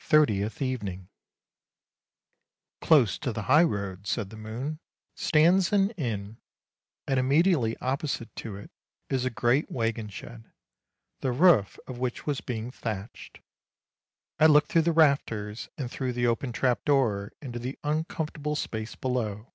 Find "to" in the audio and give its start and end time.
3.18-3.30, 8.36-8.56